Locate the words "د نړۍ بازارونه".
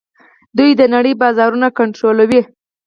0.79-1.67